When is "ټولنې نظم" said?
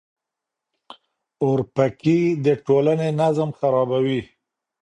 2.65-3.49